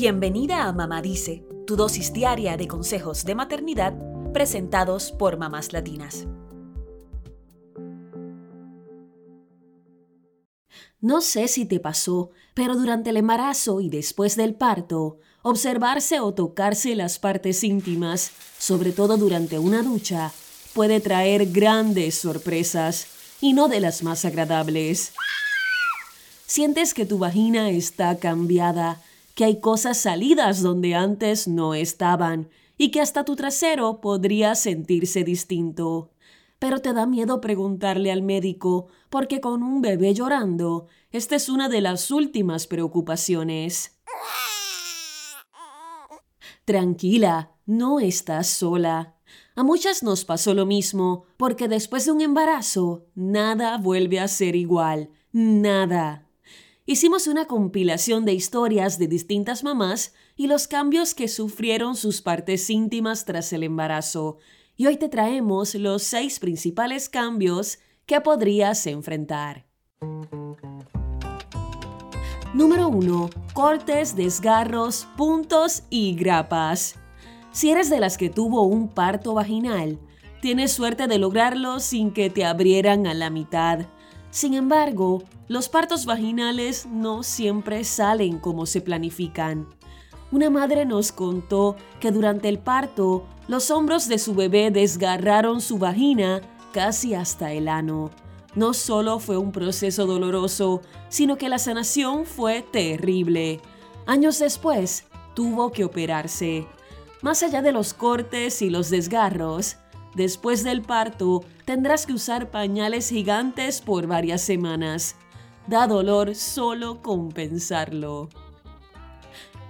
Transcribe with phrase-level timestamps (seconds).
[0.00, 3.94] Bienvenida a Mamá Dice, tu dosis diaria de consejos de maternidad
[4.32, 6.28] presentados por mamás latinas.
[11.00, 16.32] No sé si te pasó, pero durante el embarazo y después del parto, observarse o
[16.32, 20.30] tocarse las partes íntimas, sobre todo durante una ducha,
[20.74, 23.08] puede traer grandes sorpresas
[23.40, 25.12] y no de las más agradables.
[26.46, 29.02] Sientes que tu vagina está cambiada,
[29.38, 35.22] que hay cosas salidas donde antes no estaban y que hasta tu trasero podría sentirse
[35.22, 36.10] distinto
[36.58, 41.68] pero te da miedo preguntarle al médico, porque con un bebé llorando, esta es una
[41.68, 43.98] de las últimas preocupaciones.
[46.64, 49.14] Tranquila, no estás sola.
[49.54, 54.56] A muchas nos pasó lo mismo, porque después de un embarazo, nada vuelve a ser
[54.56, 56.27] igual, nada.
[56.90, 62.70] Hicimos una compilación de historias de distintas mamás y los cambios que sufrieron sus partes
[62.70, 64.38] íntimas tras el embarazo,
[64.74, 69.66] y hoy te traemos los seis principales cambios que podrías enfrentar.
[72.54, 73.28] Número 1.
[73.52, 76.94] Cortes, desgarros, puntos y grapas.
[77.52, 79.98] Si eres de las que tuvo un parto vaginal,
[80.40, 83.88] tienes suerte de lograrlo sin que te abrieran a la mitad.
[84.30, 89.66] Sin embargo, los partos vaginales no siempre salen como se planifican.
[90.30, 95.78] Una madre nos contó que durante el parto los hombros de su bebé desgarraron su
[95.78, 98.10] vagina casi hasta el ano.
[98.54, 103.60] No solo fue un proceso doloroso, sino que la sanación fue terrible.
[104.06, 106.66] Años después, tuvo que operarse.
[107.22, 109.76] Más allá de los cortes y los desgarros,
[110.18, 115.16] después del parto tendrás que usar pañales gigantes por varias semanas.
[115.66, 118.28] Da dolor solo compensarlo.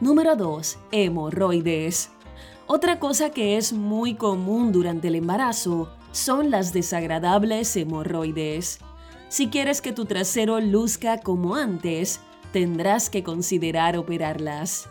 [0.01, 0.79] Número 2.
[0.91, 2.11] Hemorroides.
[2.67, 8.81] Otra cosa que es muy común durante el embarazo son las desagradables hemorroides.
[9.29, 12.21] Si quieres que tu trasero luzca como antes,
[12.53, 14.89] tendrás que considerar operarlas.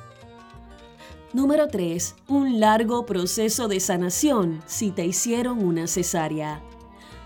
[1.33, 2.15] Número 3.
[2.29, 6.63] Un largo proceso de sanación si te hicieron una cesárea.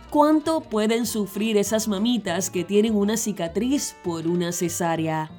[0.09, 5.29] ¿Cuánto pueden sufrir esas mamitas que tienen una cicatriz por una cesárea?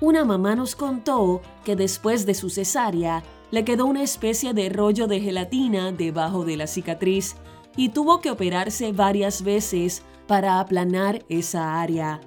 [0.00, 3.22] Una mamá nos contó que después de su cesárea
[3.52, 7.36] le quedó una especie de rollo de gelatina debajo de la cicatriz
[7.76, 12.20] y tuvo que operarse varias veces para aplanar esa área.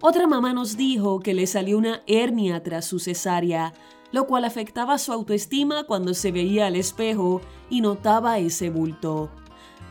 [0.00, 3.74] Otra mamá nos dijo que le salió una hernia tras su cesárea,
[4.12, 9.30] lo cual afectaba su autoestima cuando se veía al espejo y notaba ese bulto.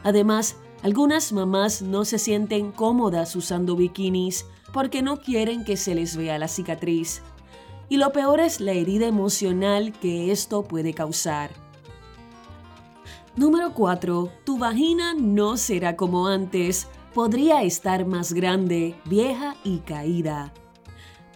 [0.03, 6.15] Además, algunas mamás no se sienten cómodas usando bikinis porque no quieren que se les
[6.15, 7.21] vea la cicatriz.
[7.89, 11.51] Y lo peor es la herida emocional que esto puede causar.
[13.35, 14.29] Número 4.
[14.43, 16.87] Tu vagina no será como antes.
[17.13, 20.53] Podría estar más grande, vieja y caída.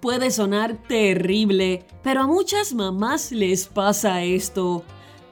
[0.06, 4.84] Puede sonar terrible, pero a muchas mamás les pasa esto.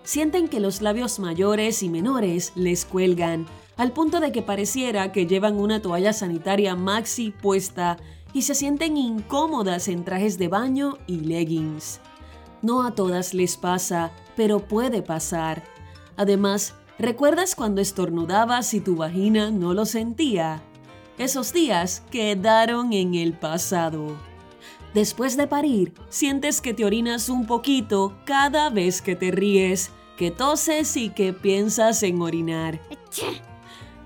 [0.01, 3.45] Sienten que los labios mayores y menores les cuelgan,
[3.77, 7.97] al punto de que pareciera que llevan una toalla sanitaria maxi puesta
[8.33, 11.99] y se sienten incómodas en trajes de baño y leggings.
[12.63, 15.63] No a todas les pasa, pero puede pasar.
[16.17, 20.63] Además, ¿recuerdas cuando estornudabas y tu vagina no lo sentía?
[21.19, 24.32] Esos días quedaron en el pasado.
[24.93, 30.29] Después de parir, sientes que te orinas un poquito cada vez que te ríes, que
[30.29, 32.79] toses y que piensas en orinar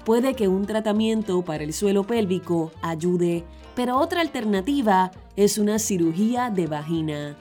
[0.07, 3.43] puede que un tratamiento para el suelo pélvico ayude,
[3.75, 7.37] pero otra alternativa es una cirugía de vagina.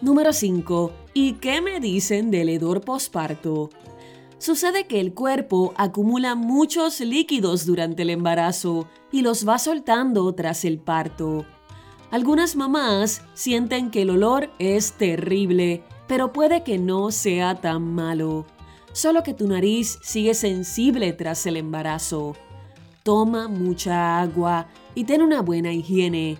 [0.00, 0.90] Número 5.
[1.12, 3.68] ¿Y qué me dicen del hedor posparto?
[4.38, 10.64] Sucede que el cuerpo acumula muchos líquidos durante el embarazo y los va soltando tras
[10.64, 11.44] el parto.
[12.10, 18.46] Algunas mamás sienten que el olor es terrible, pero puede que no sea tan malo
[18.92, 22.36] solo que tu nariz sigue sensible tras el embarazo.
[23.02, 26.38] Toma mucha agua y ten una buena higiene.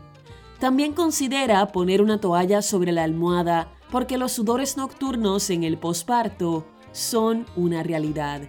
[0.59, 6.67] También considera poner una toalla sobre la almohada porque los sudores nocturnos en el posparto
[6.93, 8.43] son una realidad.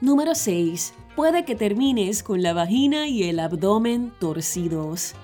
[0.00, 0.94] Número 6.
[1.16, 5.14] Puede que termines con la vagina y el abdomen torcidos.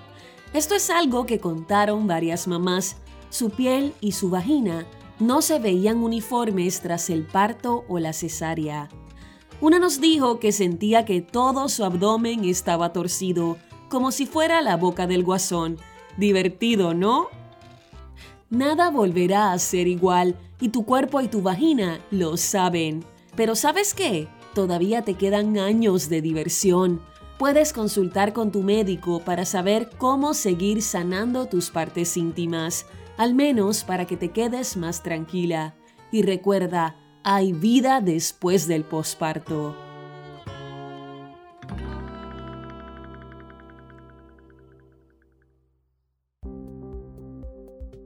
[0.54, 2.96] Esto es algo que contaron varias mamás.
[3.28, 4.86] Su piel y su vagina
[5.18, 8.88] no se veían uniformes tras el parto o la cesárea.
[9.60, 13.56] Una nos dijo que sentía que todo su abdomen estaba torcido,
[13.88, 15.76] como si fuera la boca del guasón.
[16.18, 17.26] Divertido, ¿no?
[18.48, 23.04] Nada volverá a ser igual y tu cuerpo y tu vagina lo saben.
[23.34, 24.28] Pero ¿sabes qué?
[24.54, 27.00] Todavía te quedan años de diversión.
[27.44, 32.86] Puedes consultar con tu médico para saber cómo seguir sanando tus partes íntimas,
[33.18, 35.74] al menos para que te quedes más tranquila.
[36.10, 39.83] Y recuerda, hay vida después del posparto.